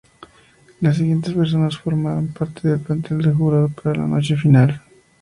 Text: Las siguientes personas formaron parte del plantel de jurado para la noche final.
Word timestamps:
Las 0.79 0.97
siguientes 0.97 1.31
personas 1.31 1.77
formaron 1.77 2.29
parte 2.29 2.67
del 2.67 2.79
plantel 2.79 3.19
de 3.19 3.33
jurado 3.33 3.69
para 3.69 3.99
la 4.01 4.07
noche 4.07 4.35
final. 4.35 4.81